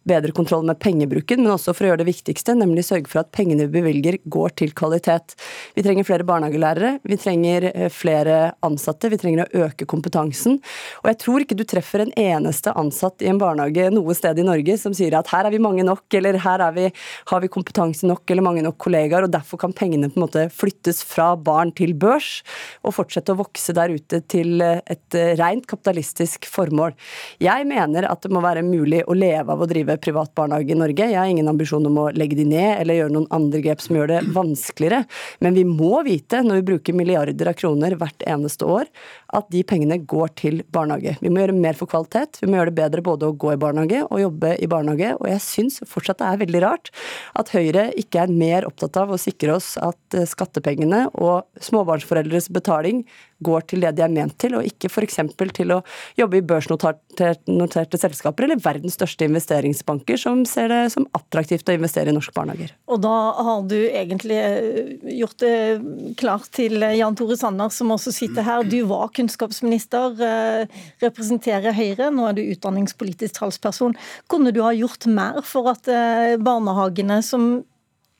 bedre 0.06 0.34
kontroll 0.36 0.66
med 0.68 0.78
pengebruken, 0.84 1.40
men 1.42 1.54
også 1.54 1.72
for 1.74 1.86
å 1.86 1.90
gjøre 1.90 2.02
det 2.04 2.10
viktigste, 2.10 2.54
nemlig 2.60 2.84
sørge 2.86 3.08
for 3.10 3.22
at 3.22 3.32
pengene 3.34 3.66
vi 3.66 3.80
bevilger 3.80 4.20
går 4.28 4.52
til 4.60 4.74
kvalitet. 4.76 5.34
Vi 5.74 5.86
trenger 5.86 6.06
flere 6.06 6.26
barnehagelærere, 6.28 6.92
vi 7.08 7.18
trenger 7.20 7.70
eh, 7.72 7.88
flere 7.88 8.52
ansatte, 8.66 9.10
vi 9.12 9.20
trenger 9.22 9.46
å 9.46 9.64
øke 9.64 9.88
kompetansen. 9.88 10.60
Og 11.02 11.10
jeg 11.10 11.20
tror 11.24 11.46
ikke 11.46 11.56
du 11.56 11.64
treffer 11.64 12.04
en 12.04 12.14
eneste 12.20 12.76
ansatt 12.76 13.24
i 13.24 13.32
en 13.32 13.40
barnehage 13.40 13.88
noe 13.96 14.14
sted 14.18 14.38
i 14.38 14.46
Norge 14.46 14.76
som 14.82 14.94
sier 14.96 15.16
at 15.16 15.32
her 15.32 15.48
er 15.48 15.56
vi 15.56 15.62
mange 15.62 15.88
nok, 15.88 16.04
eller 16.20 16.36
her 16.44 16.68
vi, 16.76 16.90
har 17.32 17.42
vi 17.42 17.52
kompetanse 17.56 18.06
nok 18.06 18.25
eller 18.32 18.44
mange 18.46 18.64
nok 18.64 18.78
kollegaer, 18.82 19.26
og 19.26 19.32
derfor 19.34 19.60
kan 19.60 19.74
pengene 19.76 20.10
på 20.10 20.18
en 20.20 20.24
måte 20.26 20.46
flyttes 20.54 21.02
fra 21.06 21.32
barn 21.36 21.72
til 21.76 21.94
børs 21.98 22.40
og 22.86 22.94
fortsette 22.96 23.34
å 23.34 23.40
vokse 23.40 23.74
der 23.76 23.94
ute 23.94 24.20
til 24.30 24.62
eh, 24.64 24.82
et 24.92 25.18
eh, 25.18 25.34
rent 25.38 25.66
kapitalistisk 25.68 26.48
formål. 26.50 26.94
Jeg 27.42 27.66
mener 27.68 28.08
at 28.10 28.24
det 28.24 28.32
må 28.34 28.42
være 28.44 28.64
mulig 28.66 29.02
å 29.06 29.16
leve 29.16 29.52
av 29.52 29.62
å 29.62 29.68
drive 29.70 29.98
privat 30.02 30.32
barnehage 30.36 30.74
i 30.74 30.78
Norge. 30.78 31.10
Jeg 31.10 31.18
har 31.18 31.30
ingen 31.30 31.50
ambisjon 31.50 31.86
om 31.88 32.02
å 32.04 32.08
legge 32.16 32.38
de 32.38 32.46
ned 32.48 32.80
eller 32.80 33.00
gjøre 33.00 33.16
noen 33.16 33.30
andre 33.34 33.62
grep 33.64 33.84
som 33.84 33.98
gjør 33.98 34.12
det 34.14 34.22
vanskeligere. 34.36 35.04
Men 35.44 35.56
vi 35.58 35.66
må 35.68 36.02
vite, 36.06 36.42
når 36.44 36.60
vi 36.60 36.68
bruker 36.72 36.96
milliarder 36.96 37.52
av 37.52 37.58
kroner 37.58 37.96
hvert 37.98 38.26
eneste 38.26 38.68
år, 38.68 38.90
at 39.36 39.48
de 39.52 39.62
pengene 39.66 39.98
går 40.08 40.32
til 40.38 40.62
barnehage. 40.72 41.16
Vi 41.22 41.32
må 41.32 41.42
gjøre 41.42 41.56
mer 41.56 41.78
for 41.78 41.90
kvalitet. 41.90 42.40
Vi 42.42 42.48
må 42.50 42.60
gjøre 42.60 42.72
det 42.72 42.80
bedre 42.80 43.04
både 43.06 43.30
å 43.30 43.36
gå 43.36 43.52
i 43.54 43.60
barnehage 43.60 44.04
og 44.06 44.22
jobbe 44.22 44.54
i 44.62 44.70
barnehage. 44.70 45.14
Og 45.20 45.28
jeg 45.30 45.44
syns 45.44 45.80
fortsatt 45.86 46.22
det 46.22 46.28
er 46.28 46.42
veldig 46.44 46.62
rart 46.64 46.92
at 47.36 47.50
Høyre 47.54 47.88
ikke 47.98 48.15
er 48.20 48.32
mer 48.32 48.66
opptatt 48.68 48.96
av 49.00 49.14
å 49.14 49.20
sikre 49.20 49.56
oss 49.56 49.74
at 49.82 50.16
eh, 50.16 50.26
skattepengene 50.28 51.06
og 51.14 51.46
småbarnsforeldres 51.68 52.50
betaling 52.54 53.04
går 53.44 53.66
til 53.68 53.82
det 53.84 53.92
de 53.96 54.04
er 54.04 54.12
ment 54.12 54.34
til, 54.40 54.56
og 54.56 54.66
ikke 54.66 54.88
f.eks. 54.88 55.18
til 55.56 55.74
å 55.74 55.80
jobbe 56.16 56.38
i 56.38 56.44
børsnoterte 56.46 58.00
selskaper 58.00 58.46
eller 58.46 58.60
verdens 58.62 58.96
største 58.96 59.28
investeringsbanker, 59.28 60.20
som 60.20 60.44
ser 60.48 60.70
det 60.72 60.80
som 60.94 61.06
attraktivt 61.16 61.68
å 61.68 61.76
investere 61.76 62.12
i 62.12 62.16
norske 62.16 62.34
barnehager. 62.36 62.72
Og 62.88 63.02
da 63.04 63.14
har 63.36 63.66
du 63.68 63.76
egentlig 63.76 64.40
eh, 64.40 64.96
gjort 65.18 65.44
det 65.44 66.16
klart 66.20 66.50
til 66.56 66.80
Jan 66.96 67.18
Tore 67.18 67.36
Sanner, 67.38 67.72
som 67.74 67.92
også 67.94 68.14
sitter 68.14 68.46
her. 68.46 68.64
Du 68.64 68.78
var 68.88 69.12
kunnskapsminister, 69.16 70.16
eh, 70.24 70.82
representerer 71.04 71.76
Høyre, 71.76 72.10
nå 72.14 72.30
er 72.30 72.38
du 72.38 72.44
utdanningspolitisk 72.46 73.40
talsperson. 73.40 73.96
Kunne 74.32 74.54
du 74.54 74.62
ha 74.64 74.72
gjort 74.76 75.08
mer 75.10 75.42
for 75.44 75.72
at 75.74 75.88
eh, 75.92 76.36
barnehagene, 76.40 77.20
som 77.24 77.66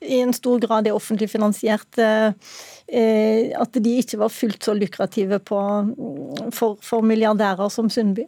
i 0.05 0.21
en 0.21 0.33
stor 0.37 0.61
grad 0.61 0.87
er 0.87 0.97
offentlig 0.97 1.29
finansiert, 1.33 1.99
eh, 1.99 2.33
eh, 2.89 3.53
at 3.57 3.79
de 3.81 3.95
ikke 4.03 4.21
var 4.21 4.33
fullt 4.33 4.69
så 4.69 4.75
lukrative 4.77 5.39
på, 5.39 5.61
for, 6.53 6.77
for 6.85 7.07
milliardærer 7.07 7.71
som 7.73 7.89
Sundby? 7.93 8.27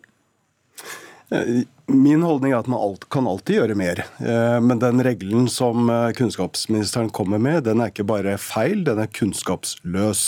Min 1.88 2.20
holdning 2.20 2.52
er 2.52 2.58
at 2.60 2.66
man 2.68 2.82
alt, 2.84 3.06
kan 3.08 3.24
alltid 3.24 3.62
gjøre 3.62 3.74
mer. 3.80 4.02
Eh, 4.20 4.58
men 4.60 4.76
den 4.82 5.00
regelen 5.00 5.46
som 5.48 5.88
eh, 5.88 6.10
kunnskapsministeren 6.18 7.08
kommer 7.16 7.40
med, 7.40 7.62
den 7.64 7.80
er 7.80 7.88
ikke 7.88 8.04
bare 8.04 8.34
feil, 8.36 8.82
den 8.84 9.00
er 9.00 9.08
kunnskapsløs. 9.08 10.24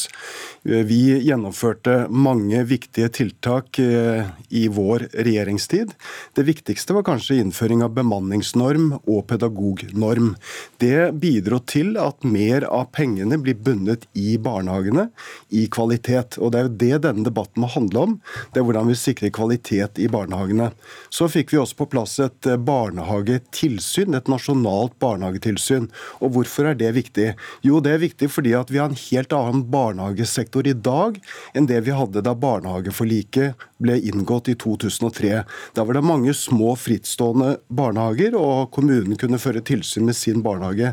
Eh, 0.65 0.81
vi 0.89 1.19
gjennomførte 1.21 2.07
mange 2.09 2.63
viktige 2.65 3.11
tiltak 3.13 3.77
i 3.77 4.63
vår 4.73 5.05
regjeringstid. 5.13 5.93
Det 6.37 6.47
viktigste 6.49 6.97
var 6.97 7.05
kanskje 7.11 7.37
innføring 7.43 7.85
av 7.85 7.93
bemanningsnorm 7.99 8.95
og 9.03 9.27
pedagognorm. 9.29 10.33
Det 10.81 11.11
bidro 11.21 11.61
til 11.69 11.93
at 12.01 12.25
mer 12.25 12.65
av 12.73 12.89
pengene 12.97 13.37
blir 13.43 13.61
bundet 13.61 14.09
i 14.17 14.39
barnehagene, 14.41 15.11
i 15.53 15.67
kvalitet. 15.69 16.41
Og 16.41 16.55
det 16.55 16.63
er 16.63 16.71
jo 16.71 16.75
det 16.87 17.05
denne 17.11 17.29
debatten 17.29 17.61
må 17.67 17.69
handle 17.77 18.07
om. 18.09 18.19
Det 18.55 18.65
er 18.65 18.69
hvordan 18.71 18.89
vi 18.89 18.99
sikrer 18.99 19.37
kvalitet 19.37 20.01
i 20.01 20.09
barnehagene. 20.09 20.73
Så 21.13 21.29
fikk 21.29 21.50
vi 21.53 21.61
også 21.61 21.79
på 21.81 21.89
plass 21.93 22.19
et 22.23 22.49
eh, 22.49 22.59
barnehagetilsyn, 22.61 24.17
et 24.17 24.31
nasjonalt 24.31 24.97
barnehagetilsyn. 25.03 25.89
Og 26.21 26.35
hvorfor 26.37 26.71
er 26.71 26.79
det 26.81 26.93
viktig? 26.97 27.33
Jo, 27.67 27.81
det 27.85 27.95
er 27.95 28.05
viktig 28.05 28.31
fordi 28.33 28.55
at 28.59 28.73
vi 28.73 28.81
har 28.83 28.91
en 28.91 29.03
helt 29.07 29.35
annen 29.37 29.65
barnehagesektor 29.73 30.69
i 30.71 30.77
dag 30.77 31.21
enn 31.55 31.69
det 31.71 31.83
vi 31.87 31.97
hadde 31.97 32.25
da 32.27 32.37
barnehageforliket 32.39 33.70
ble 33.81 33.97
inngått 34.11 34.51
i 34.53 34.57
2003. 34.61 35.43
Da 35.77 35.85
var 35.85 35.97
det 35.97 36.05
mange 36.05 36.35
små 36.37 36.75
frittstående 36.79 37.57
barnehager, 37.69 38.37
og 38.39 38.71
kommunen 38.75 39.17
kunne 39.21 39.41
føre 39.41 39.63
tilsyn 39.65 40.07
med 40.09 40.19
sin 40.19 40.45
barnehage. 40.45 40.93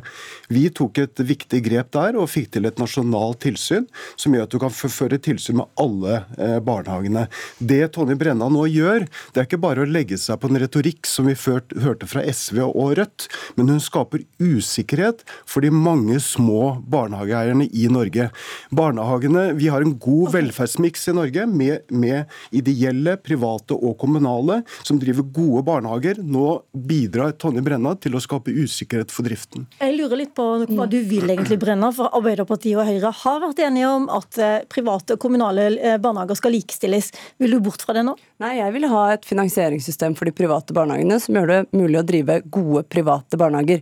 Vi 0.53 0.67
tok 0.73 1.01
et 1.03 1.21
viktig 1.27 1.61
grep 1.65 1.91
der 1.95 2.17
og 2.19 2.29
fikk 2.31 2.53
til 2.55 2.67
et 2.69 2.79
nasjonalt 2.81 3.41
tilsyn 3.43 3.87
som 4.15 4.35
gjør 4.35 4.47
at 4.47 4.55
du 4.55 4.59
kan 4.61 4.73
føre 4.73 5.19
tilsyn 5.23 5.59
med 5.61 5.71
alle 5.81 6.21
eh, 6.37 6.57
barnehagene. 6.63 7.27
Det 7.59 7.83
Tonje 7.95 8.17
Brenna 8.19 8.49
nå 8.51 8.65
gjør, 8.71 9.07
det 9.33 9.41
er 9.41 9.49
ikke 9.49 9.61
bare 9.61 9.83
å 9.83 9.89
legge 9.89 10.19
seg 10.21 10.39
på 10.41 10.51
en 10.51 10.61
retorikk 10.61 11.09
som 11.09 11.27
vi 11.29 11.35
ført, 11.37 11.75
hørte 11.83 12.09
fra 12.09 12.23
SV 12.23 12.63
og 12.67 12.95
Rødt, 12.97 13.27
men 13.57 13.71
hun 13.73 13.81
skaper 13.83 14.23
usikkerhet 14.41 15.23
for 15.47 15.65
de 15.65 15.71
mange 15.73 16.19
små 16.23 16.77
barnehageeierne 16.87 17.67
i 17.67 17.87
Norge. 17.91 18.29
Barnehagene, 18.71 19.49
Vi 19.57 19.67
har 19.71 19.81
en 19.81 19.95
god 19.99 20.33
velferdsmiks 20.35 21.07
i 21.09 21.15
Norge 21.17 21.45
med, 21.49 21.83
med 21.91 22.25
ideelle, 22.51 22.76
private 23.23 23.75
og 23.75 23.97
kommunale 23.99 24.61
som 24.83 24.99
driver 24.99 25.23
gode 25.23 25.63
barnehager. 25.67 26.21
Nå 26.21 26.63
bidrar 26.73 27.33
Tonje 27.39 27.61
Brenna 27.61 27.95
til 27.95 28.15
å 28.15 28.21
skape 28.21 28.51
usikkerhet 28.51 29.11
for 29.11 29.27
driften. 29.27 29.67
Jeg 29.79 29.95
lurer 29.97 30.23
litt 30.23 30.33
på 30.37 30.45
hva 30.67 30.87
du 30.89 30.99
vil 31.01 31.29
egentlig, 31.29 31.59
Brenna. 31.59 31.91
For 31.95 32.11
Arbeiderpartiet 32.15 32.77
og 32.77 32.87
Høyre 32.87 33.11
har 33.23 33.41
vært 33.43 33.61
enige 33.65 33.89
om 33.89 34.07
at 34.13 34.37
eh, 34.37 34.63
private 34.69 35.17
og 35.17 35.21
kommunale 35.23 35.69
eh, 35.77 35.97
barnehager 36.01 36.37
skal 36.39 36.53
likestilles. 36.55 37.11
Vil 37.41 37.55
du 37.55 37.59
bort 37.63 37.83
fra 37.83 37.95
det 37.97 38.05
nå? 38.07 38.15
Nei, 38.43 38.57
jeg 38.59 38.73
vil 38.75 38.87
ha 38.91 39.03
et 39.15 39.25
finansieringssystem 39.25 40.15
for 40.17 40.29
de 40.29 40.35
private 40.37 40.75
barnehagene 40.77 41.17
som 41.21 41.37
gjør 41.37 41.51
det 41.51 41.59
mulig 41.77 41.99
å 42.01 42.05
drive 42.05 42.39
gode 42.53 42.83
private 42.91 43.39
barnehager. 43.39 43.81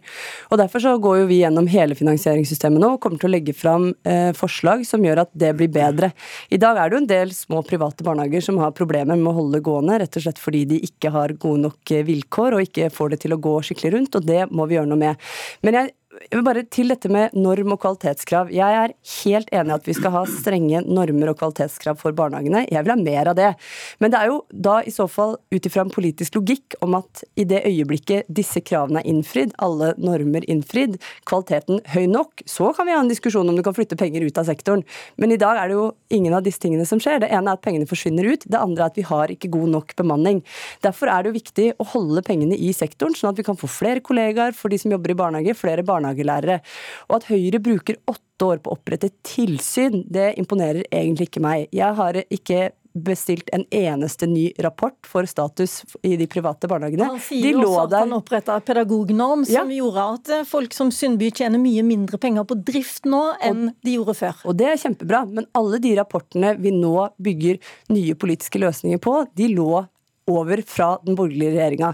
Og 0.50 0.62
Derfor 0.62 0.82
så 0.82 0.96
går 1.02 1.22
jo 1.22 1.30
vi 1.30 1.42
gjennom 1.42 1.68
hele 1.70 1.98
finansieringssystemet 1.98 2.82
nå 2.82 2.96
og 2.96 3.02
kommer 3.04 3.22
til 3.22 3.30
å 3.30 3.36
legge 3.36 3.56
fram 3.58 3.92
eh, 4.08 4.32
forslag 4.38 4.86
som 4.88 5.04
gjør 5.06 5.26
at 5.26 5.34
det 5.36 5.52
blir 5.60 5.72
bedre. 5.72 6.14
I 6.50 6.60
dag 6.62 6.80
er 6.80 6.90
det 6.90 6.98
jo 6.98 7.04
en 7.04 7.12
del 7.12 7.34
små 7.36 7.62
private 7.68 8.06
barnehager 8.08 8.44
som 8.46 8.60
har 8.64 8.72
problemer 8.72 8.85
med 8.86 9.32
å 9.32 9.36
holde 9.40 9.62
gående, 9.66 10.00
rett 10.00 10.18
og 10.18 10.26
slett 10.26 10.42
fordi 10.42 10.66
de 10.70 10.80
ikke 10.86 11.12
har 11.14 11.34
gode 11.34 11.66
nok 11.66 11.92
eh, 11.92 12.06
vilkår 12.06 12.56
og 12.56 12.66
ikke 12.68 12.90
får 12.94 13.14
det 13.14 13.22
til 13.26 13.36
å 13.36 13.42
gå 13.42 13.56
skikkelig 13.66 13.94
rundt, 13.96 14.16
og 14.16 14.26
det 14.26 14.46
må 14.52 14.68
vi 14.70 14.78
gjøre 14.78 14.92
noe 14.92 15.02
med. 15.02 15.30
Men 15.66 15.80
jeg 15.80 15.94
bare 16.46 16.64
Til 16.72 16.92
dette 16.92 17.10
med 17.12 17.34
norm 17.38 17.74
og 17.76 17.82
kvalitetskrav. 17.84 18.52
Jeg 18.54 18.78
er 18.80 18.94
helt 19.24 19.52
enig 19.56 19.72
i 19.72 19.76
at 19.76 19.88
vi 19.88 19.96
skal 19.98 20.14
ha 20.16 20.24
strenge 20.30 20.82
normer 20.86 21.32
og 21.32 21.40
kvalitetskrav 21.40 22.00
for 22.00 22.16
barnehagene. 22.16 22.66
Jeg 22.72 22.84
vil 22.84 22.94
ha 22.94 22.98
mer 23.00 23.30
av 23.32 23.38
det. 23.38 23.52
Men 24.00 24.14
det 24.14 24.20
er 24.20 24.32
jo 24.32 24.40
da 24.50 24.78
i 24.84 24.94
så 24.94 25.08
fall 25.12 25.36
ut 25.54 25.68
ifra 25.68 25.86
en 25.86 25.94
politisk 25.94 26.38
logikk 26.40 26.78
om 26.86 26.98
at 27.00 27.24
i 27.40 27.46
det 27.48 27.64
øyeblikket 27.68 28.30
disse 28.32 28.62
kravene 28.66 29.02
er 29.04 29.10
innfridd, 29.12 29.54
alle 29.64 29.94
normer 30.02 30.46
innfridd, 30.52 30.98
kvaliteten 31.28 31.82
høy 31.94 32.06
nok, 32.12 32.46
så 32.50 32.72
kan 32.76 32.88
vi 32.88 32.96
ha 32.96 33.02
en 33.04 33.12
diskusjon 33.12 33.48
om 33.50 33.58
du 33.58 33.64
kan 33.66 33.76
flytte 33.78 34.00
penger 34.00 34.26
ut 34.26 34.42
av 34.42 34.50
sektoren. 34.50 34.86
Men 35.22 35.36
i 35.36 35.40
dag 35.42 35.60
er 35.62 35.72
det 35.72 35.78
jo 35.78 35.88
ingen 36.16 36.36
av 36.36 36.46
disse 36.46 36.62
tingene 36.64 36.88
som 36.90 37.02
skjer. 37.02 37.22
Det 37.24 37.32
ene 37.32 37.52
er 37.52 37.60
at 37.60 37.66
pengene 37.66 37.90
forsvinner 37.90 38.28
ut. 38.32 38.48
Det 38.48 38.60
andre 38.60 38.88
er 38.88 38.94
at 38.94 39.00
vi 39.00 39.08
har 39.08 39.34
ikke 39.34 39.52
god 39.54 39.74
nok 39.76 39.96
bemanning. 40.00 40.42
Derfor 40.86 41.12
er 41.12 41.24
det 41.24 41.32
jo 41.32 41.40
viktig 41.40 41.70
å 41.80 41.90
holde 41.96 42.26
pengene 42.26 42.58
i 42.58 42.72
sektoren, 42.76 43.16
sånn 43.18 43.34
at 43.34 43.40
vi 43.40 43.48
kan 43.48 43.60
få 43.60 43.70
flere 43.72 44.04
kollegaer 44.06 44.56
for 44.58 44.74
de 44.74 44.80
som 44.82 44.94
jobber 44.94 45.14
i 45.14 45.20
barnehage, 45.20 45.58
flere 45.58 45.86
barnehager 45.86 46.05
barnehagelærere. 46.06 46.62
Og 47.10 47.20
at 47.20 47.30
Høyre 47.34 47.62
bruker 47.64 48.00
åtte 48.08 48.46
år 48.46 48.64
på 48.64 48.72
å 48.72 48.80
opprette 48.80 49.12
tilsyn, 49.26 50.04
det 50.12 50.34
imponerer 50.40 50.86
egentlig 50.92 51.30
ikke 51.30 51.46
meg. 51.46 51.70
Jeg 51.76 51.96
har 51.98 52.24
ikke 52.26 52.72
bestilt 52.96 53.50
en 53.52 53.66
eneste 53.76 54.28
ny 54.28 54.54
rapport 54.64 54.96
for 55.04 55.28
status 55.28 55.82
i 56.08 56.14
de 56.16 56.28
private 56.32 56.70
barnehagene. 56.72 57.10
Han 57.12 57.20
sier 57.20 57.58
de 57.58 57.66
også 57.66 57.82
at 57.90 57.96
han 57.98 58.16
oppretta 58.16 58.56
pedagognorm 58.64 59.44
som 59.48 59.72
ja. 59.72 59.80
gjorde 59.82 60.06
at 60.14 60.32
eh, 60.32 60.46
folk 60.48 60.76
som 60.76 60.94
Sundby 60.96 61.28
tjener 61.36 61.60
mye 61.60 61.84
mindre 61.84 62.20
penger 62.24 62.48
på 62.48 62.56
drift 62.64 63.10
nå 63.10 63.24
enn 63.44 63.66
og, 63.68 63.82
de 63.84 63.98
gjorde 63.98 64.16
før. 64.22 64.40
Og 64.48 64.56
det 64.62 64.70
er 64.72 64.80
kjempebra, 64.80 65.26
men 65.28 65.50
alle 65.60 65.82
de 65.84 65.92
rapportene 66.00 66.54
vi 66.62 66.72
nå 66.76 67.10
bygger 67.20 67.60
nye 67.92 68.16
politiske 68.16 68.64
løsninger 68.64 69.04
på, 69.04 69.18
de 69.36 69.52
lå 69.52 69.84
over 70.32 70.64
fra 70.66 70.96
den 71.04 71.20
borgerlige 71.20 71.52
regjeringa 71.58 71.92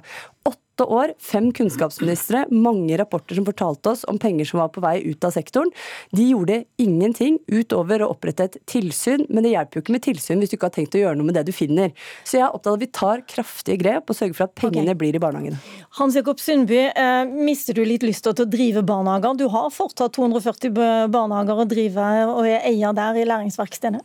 åtte 0.47 0.60
år, 0.79 1.13
fem 1.19 1.51
kunnskapsministre, 1.53 2.45
mange 2.51 2.97
rapporter 2.97 3.35
som 3.35 3.45
fortalte 3.45 3.91
oss 3.91 4.03
om 4.09 4.19
penger 4.19 4.45
som 4.45 4.61
var 4.61 4.69
på 4.73 4.81
vei 4.83 5.01
ut 5.03 5.23
av 5.23 5.33
sektoren. 5.35 5.71
De 6.15 6.29
gjorde 6.29 6.63
ingenting 6.81 7.39
utover 7.51 8.01
å 8.01 8.11
opprette 8.13 8.47
et 8.47 8.57
tilsyn, 8.69 9.25
men 9.29 9.43
det 9.43 9.53
hjelper 9.53 9.77
jo 9.77 9.83
ikke 9.85 9.95
med 9.97 10.05
tilsyn 10.05 10.41
hvis 10.41 10.53
du 10.53 10.57
ikke 10.57 10.69
har 10.69 10.75
tenkt 10.77 10.97
å 10.97 11.03
gjøre 11.03 11.19
noe 11.19 11.29
med 11.29 11.37
det 11.37 11.45
du 11.49 11.53
finner. 11.55 11.91
Så 12.23 12.39
jeg 12.39 12.45
er 12.47 12.55
opptatt 12.55 12.71
av 12.71 12.79
at 12.79 12.85
vi 12.85 12.91
tar 13.01 13.25
kraftige 13.27 13.81
grep 13.83 14.09
og 14.09 14.17
sørger 14.17 14.37
for 14.37 14.47
at 14.47 14.55
pengene 14.57 14.93
okay. 14.93 15.01
blir 15.03 15.17
i 15.17 15.23
barnehagene. 15.23 15.59
Hans 15.99 16.17
Jakob 16.17 16.41
Sundby, 16.41 16.85
eh, 16.89 17.23
mister 17.29 17.77
du 17.77 17.83
litt 17.85 18.05
lyst 18.07 18.25
til 18.25 18.33
å 18.33 18.49
drive 18.49 18.85
barnehager? 18.87 19.37
Du 19.37 19.47
har 19.53 19.69
fortsatt 19.73 20.15
240 20.17 20.73
barnehager 21.11 21.61
å 21.61 21.67
drive 21.69 22.09
og 22.31 22.47
er 22.47 22.65
eier 22.71 22.95
der 22.97 23.21
i 23.21 23.27
læringsverkstedet? 23.27 24.01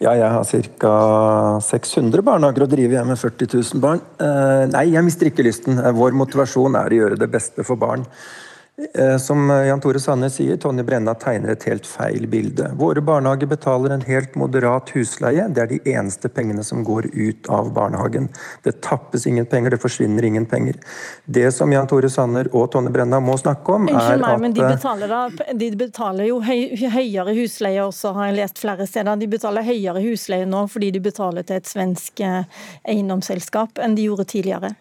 Ja, 0.00 0.14
jeg 0.16 0.32
har 0.32 0.44
ca. 0.80 0.90
600 1.60 2.22
barnehager 2.24 2.64
å 2.64 2.68
drive 2.72 2.96
hjemme 2.96 3.12
med 3.12 3.20
40 3.20 3.50
000 3.52 3.82
barn. 3.82 3.98
Eh, 4.16 4.62
nei, 4.72 4.86
jeg 4.94 5.04
mister 5.04 5.28
ikke 5.28 5.44
lysten. 5.44 5.76
Vår 5.76 6.16
motivasjon 6.16 6.78
er 6.80 6.88
å 6.88 7.00
gjøre 7.02 7.18
det 7.20 7.28
beste 7.28 7.66
for 7.68 7.76
barn. 7.76 8.06
Eh, 8.94 9.16
som 9.16 9.50
Jan 9.50 9.80
Tore 9.80 10.00
Sanne 10.00 10.30
sier, 10.30 10.56
Tonje 10.56 10.84
Brenna 10.84 11.14
tegner 11.14 11.52
et 11.52 11.64
helt 11.68 11.86
feil 11.86 12.26
bilde. 12.30 12.70
Våre 12.80 13.02
barnehager 13.04 13.50
betaler 13.50 13.94
en 13.94 14.04
helt 14.06 14.34
moderat 14.40 14.92
husleie. 14.94 15.46
Det 15.48 15.62
er 15.62 15.70
de 15.70 15.80
eneste 15.92 16.30
pengene 16.32 16.64
som 16.64 16.84
går 16.86 17.10
ut 17.12 17.50
av 17.52 17.72
barnehagen. 17.76 18.28
Det 18.64 18.78
tappes 18.86 19.26
ingen 19.26 19.46
penger, 19.46 19.74
det 19.74 19.80
forsvinner 19.82 20.24
ingen 20.24 20.46
penger. 20.46 20.78
Det 21.24 21.50
som 21.54 21.72
Jan 21.72 21.88
Tore 21.90 22.10
Sanner 22.10 22.48
og 22.52 22.70
Tonje 22.72 22.92
Brenna 22.94 23.20
må 23.20 23.36
snakke 23.40 23.76
om, 23.76 23.88
er 23.88 24.16
meg, 24.16 24.26
at 24.30 24.40
men 24.40 24.56
de 24.56 24.64
betaler, 24.64 25.12
da, 25.12 25.52
de 25.60 25.70
betaler 25.76 26.30
jo 26.30 26.40
høy, 26.44 26.88
høyere 26.96 27.36
husleie 27.36 27.84
også, 27.84 28.14
har 28.16 28.30
jeg 28.30 28.40
lest 28.40 28.62
flere 28.62 28.88
steder. 28.88 29.20
De 29.20 29.30
betaler 29.30 29.66
høyere 29.66 30.02
husleie 30.04 30.48
nå 30.48 30.64
fordi 30.70 30.90
de 30.96 31.04
betaler 31.04 31.46
til 31.46 31.60
et 31.60 31.68
svensk 31.68 32.24
eh, 32.24 32.64
eiendomsselskap 32.88 33.80
enn 33.82 33.96
de 33.98 34.08
gjorde 34.08 34.28
tidligere. 34.32 34.74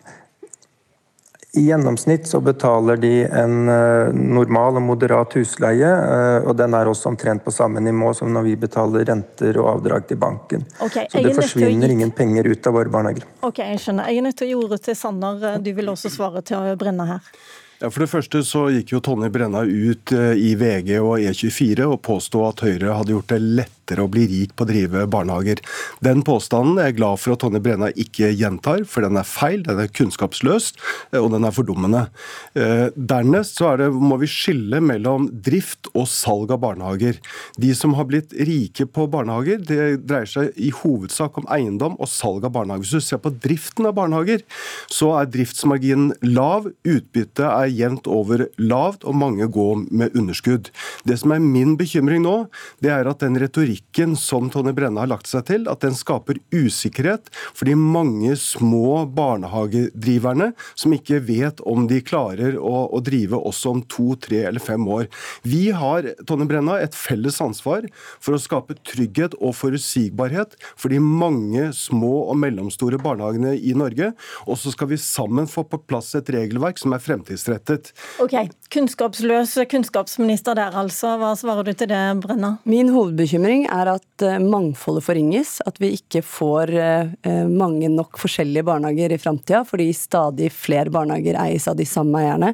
I 1.57 1.61
gjennomsnitt 1.65 2.27
så 2.27 2.39
betaler 2.45 2.97
de 3.01 3.23
en 3.25 3.69
eh, 3.69 4.13
normal 4.13 4.77
og 4.77 4.83
moderat 4.85 5.33
husleie, 5.33 5.87
eh, 5.89 6.45
og 6.45 6.53
den 6.59 6.75
er 6.77 6.89
også 6.91 7.09
omtrent 7.09 7.41
på 7.45 7.53
samme 7.53 7.81
nivå 7.81 8.11
som 8.13 8.29
når 8.35 8.45
vi 8.45 8.53
betaler 8.67 9.07
renter 9.09 9.57
og 9.57 9.71
avdrag 9.71 10.05
til 10.11 10.19
banken. 10.21 10.67
Okay, 10.77 11.07
så 11.09 11.23
det 11.25 11.33
forsvinner 11.37 11.89
ingen 11.89 12.13
penger 12.13 12.51
ut 12.51 12.69
av 12.69 12.77
våre 12.77 12.93
barnehager. 12.93 13.25
Ok, 13.41 13.63
Jeg 13.65 13.81
skjønner. 13.81 14.11
Jeg 14.11 14.21
er 14.21 14.27
nødt 14.27 14.37
til 14.37 14.45
å 14.45 14.51
gi 14.51 14.59
ordet 14.59 14.81
til 14.85 14.99
Sanner. 14.99 15.57
Du 15.65 15.73
vil 15.73 15.89
også 15.89 16.13
svare 16.13 16.45
til 16.45 16.61
å 16.61 16.77
brenne 16.77 17.09
her. 17.09 17.33
Ja, 17.79 17.87
For 17.87 18.03
det 18.03 18.09
første 18.11 18.41
så 18.43 18.65
gikk 18.73 18.91
jo 18.91 18.99
Tonje 19.03 19.29
Brenna 19.31 19.61
ut 19.63 20.11
eh, 20.11 20.33
i 20.35 20.51
VG 20.59 20.97
og 20.99 21.21
E24 21.23 21.85
og 21.87 22.01
påstod 22.03 22.49
at 22.49 22.63
Høyre 22.67 22.97
hadde 22.97 23.13
gjort 23.15 23.31
det 23.31 23.39
lett 23.39 23.78
lettere 23.89 24.05
å 24.05 24.11
bli 24.11 24.27
rik 24.29 24.55
på 24.55 24.65
å 24.65 24.69
drive 24.69 25.05
barnehager. 25.09 25.61
Den 26.05 26.21
påstanden 26.25 26.77
er 26.79 26.89
jeg 26.89 26.99
glad 26.99 27.19
for 27.19 27.33
at 27.33 27.41
Tonje 27.41 27.61
Brenna 27.63 27.89
ikke 27.97 28.29
gjentar, 28.37 28.85
for 28.85 29.05
den 29.05 29.17
er 29.17 29.25
feil, 29.25 29.63
den 29.65 29.79
er 29.81 29.89
kunnskapsløs 29.89 30.73
eh, 31.13 31.19
og 31.19 31.31
den 31.33 31.47
er 31.47 31.55
fordummende. 31.55 32.05
Eh, 32.53 32.89
dernest 32.95 33.57
så 33.59 33.73
det, 33.79 33.89
må 33.89 34.19
vi 34.21 34.29
skille 34.29 34.81
mellom 34.83 35.29
drift 35.45 35.89
og 35.95 36.07
salg 36.09 36.51
av 36.53 36.61
barnehager. 36.61 37.19
De 37.57 37.73
som 37.75 37.95
har 37.97 38.07
blitt 38.09 38.33
rike 38.33 38.85
på 38.85 39.07
barnehager, 39.09 39.61
det 39.65 40.05
dreier 40.05 40.29
seg 40.29 40.53
i 40.59 40.71
hovedsak 40.75 41.39
om 41.41 41.49
eiendom 41.51 41.97
og 41.97 42.11
salg 42.11 42.45
av 42.45 42.53
barnehager. 42.55 42.85
Hvis 42.85 43.01
du 43.01 43.09
ser 43.09 43.23
på 43.23 43.33
driften 43.33 43.89
av 43.89 43.97
barnehager, 43.97 44.45
så 44.91 45.15
er 45.19 45.31
driftsmarginen 45.33 46.13
lav, 46.25 46.69
utbyttet 46.85 47.45
er 47.49 47.73
jevnt 47.73 48.09
over 48.09 48.47
lavt, 48.61 49.05
og 49.07 49.17
mange 49.17 49.49
går 49.49 49.85
med 49.89 50.15
underskudd. 50.17 50.69
Det 51.07 51.17
som 51.21 51.33
er 51.33 51.43
min 51.43 51.75
bekymring 51.79 52.23
nå, 52.25 52.37
det 52.83 52.93
er 52.93 53.09
at 53.09 53.23
den 53.23 53.37
retorikken 53.39 53.78
retorikken 53.79 54.15
som 54.15 54.49
Tone 54.49 54.73
Brenna 54.73 55.01
har 55.01 55.07
lagt 55.07 55.27
seg 55.27 55.45
til, 55.47 55.67
at 55.67 55.81
den 55.81 55.95
skaper 55.95 56.37
usikkerhet 56.51 57.29
for 57.53 57.65
de 57.65 57.75
mange 57.75 58.35
små 58.35 59.05
barnehagedriverne 59.05 60.53
som 60.75 60.93
ikke 60.93 61.19
vet 61.19 61.61
om 61.61 61.87
de 61.87 62.01
klarer 62.01 62.57
å, 62.57 62.89
å 62.91 62.99
drive 63.01 63.35
også 63.35 63.69
om 63.71 63.81
to, 63.87 64.15
tre 64.15 64.45
eller 64.47 64.59
fem 64.59 64.85
år. 64.87 65.07
Vi 65.43 65.71
har 65.71 66.13
Tone 66.25 66.45
Brenna, 66.47 66.79
et 66.79 66.95
felles 66.95 67.39
ansvar 67.41 67.87
for 68.19 68.35
å 68.35 68.39
skape 68.39 68.75
trygghet 68.83 69.35
og 69.39 69.55
forutsigbarhet 69.55 70.55
for 70.75 70.89
de 70.89 70.99
mange 70.99 71.71
små 71.73 72.29
og 72.29 72.37
mellomstore 72.39 72.99
barnehagene 73.01 73.55
i 73.57 73.73
Norge. 73.73 74.13
Og 74.47 74.59
så 74.59 74.71
skal 74.73 74.91
vi 74.91 74.99
sammen 74.99 75.47
få 75.49 75.65
på 75.67 75.81
plass 75.89 76.13
et 76.17 76.29
regelverk 76.29 76.79
som 76.79 76.93
er 76.93 77.03
fremtidsrettet. 77.03 77.93
Ok, 78.21 78.35
Kunnskapsløs 78.69 79.57
kunnskapsminister 79.69 80.57
der, 80.57 80.75
altså. 80.77 81.15
Hva 81.19 81.33
svarer 81.37 81.65
du 81.65 81.73
til 81.73 81.89
det, 81.91 82.01
Brenna? 82.23 82.57
Min 82.69 82.91
hovedbekymring 82.93 83.65
er 83.73 83.89
at 83.95 84.25
eh, 84.25 84.37
mangfoldet 84.43 85.05
forringes. 85.07 85.55
At 85.65 85.79
vi 85.81 85.93
ikke 85.97 86.21
får 86.25 86.73
eh, 86.77 87.47
mange 87.49 87.89
nok 87.89 88.19
forskjellige 88.21 88.67
barnehager 88.67 89.15
i 89.15 89.19
framtida, 89.21 89.63
fordi 89.67 89.87
stadig 89.97 90.51
flere 90.53 90.93
barnehager 90.93 91.39
eies 91.41 91.65
av 91.71 91.79
de 91.79 91.87
samme 91.89 92.21
eierne. 92.21 92.51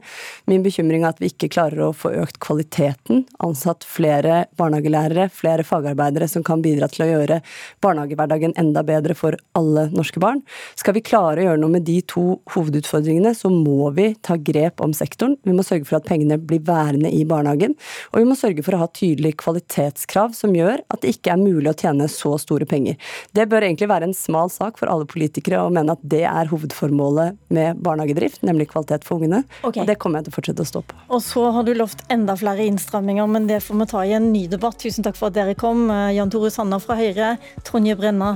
Min 0.49 0.63
bekymring 0.63 1.03
er 1.03 1.11
at 1.11 1.19
vi 1.19 1.31
ikke 1.33 1.51
klarer 1.57 1.89
å 1.89 1.91
få 1.95 2.13
økt 2.23 2.39
kvaliteten, 2.43 3.25
ansatt 3.43 3.83
flere 3.83 4.45
barnehagelærere, 4.55 5.27
flere 5.35 5.67
fagarbeidere 5.67 6.29
som 6.31 6.45
kan 6.47 6.63
bidra 6.63 6.87
til 6.91 7.05
å 7.05 7.09
gjøre 7.09 7.41
barnehagehverdagen 7.83 8.55
enda 8.61 8.85
bedre 8.87 9.17
for 9.19 9.35
alle 9.59 9.89
norske 9.91 10.23
barn. 10.23 10.43
Skal 10.79 10.95
vi 10.95 11.03
klare 11.05 11.43
å 11.43 11.49
gjøre 11.49 11.63
noe 11.65 11.75
med 11.75 11.87
de 11.89 11.99
to 12.07 12.39
hovedutfordringene, 12.55 13.35
så 13.35 13.51
må 13.51 13.91
vi 13.97 14.13
ta 14.23 14.39
grep 14.39 14.79
om 14.83 14.95
sektoren. 14.95 15.35
Vi 15.43 15.55
må 15.55 15.65
sørge 15.65 15.89
for 15.89 15.99
at 15.99 16.05
at 16.05 16.11
pengene 16.13 16.37
blir 16.39 16.63
værende 16.65 17.09
i 17.11 17.25
barnehagen. 17.25 17.75
Og 18.13 18.21
vi 18.21 18.29
må 18.29 18.37
sørge 18.37 18.63
for 18.65 18.75
å 18.75 18.83
ha 18.83 18.89
tydelige 18.93 19.39
kvalitetskrav 19.41 20.35
som 20.37 20.55
gjør 20.55 20.83
at 20.95 21.03
det 21.05 21.15
ikke 21.15 21.33
er 21.35 21.41
mulig 21.41 21.71
å 21.71 21.75
tjene 21.77 22.07
så 22.11 22.33
store 22.41 22.67
penger. 22.69 22.97
Det 23.35 23.47
bør 23.51 23.67
egentlig 23.67 23.89
være 23.91 24.09
en 24.09 24.15
smal 24.17 24.51
sak 24.53 24.79
for 24.79 24.91
alle 24.91 25.07
politikere 25.09 25.61
å 25.63 25.71
mene 25.73 25.95
at 25.95 26.03
det 26.05 26.23
er 26.27 26.51
hovedformålet 26.51 27.37
med 27.55 27.81
barnehagedrift, 27.85 28.43
nemlig 28.47 28.69
kvalitet 28.73 29.07
for 29.07 29.19
ungene. 29.19 29.43
Okay. 29.61 29.83
Og 29.83 29.89
det 29.89 29.97
kommer 30.01 30.21
jeg 30.21 30.29
til 30.29 30.35
å 30.35 30.37
fortsette 30.39 30.65
å 30.65 30.71
stå 30.71 30.83
på. 30.87 30.99
Og 31.15 31.23
så 31.25 31.45
har 31.55 31.67
du 31.67 31.73
lovt 31.77 32.05
enda 32.13 32.37
flere 32.39 32.65
innstramminger, 32.65 33.29
men 33.31 33.49
det 33.51 33.61
får 33.65 33.81
vi 33.81 33.89
ta 33.91 34.05
i 34.05 34.15
en 34.17 34.31
ny 34.33 34.45
debatt. 34.51 34.79
Tusen 34.81 35.05
takk 35.05 35.19
for 35.19 35.31
at 35.31 35.37
dere 35.37 35.57
kom. 35.59 35.87
Jan 36.15 36.31
Tore 36.33 36.51
Sanner 36.53 36.81
fra 36.83 36.97
Høyre, 36.99 37.35
Tonje 37.67 37.97
Brenna 37.99 38.35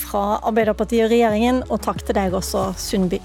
fra 0.00 0.24
Arbeiderpartiet 0.48 1.06
og 1.06 1.14
regjeringen, 1.14 1.64
og 1.68 1.82
takk 1.84 2.04
til 2.06 2.16
deg 2.16 2.34
også, 2.36 2.70
Sundby. 2.80 3.20